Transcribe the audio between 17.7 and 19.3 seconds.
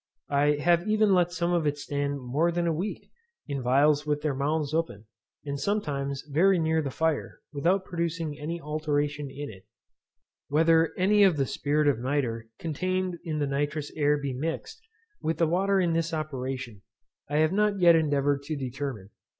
yet endeavoured to determine.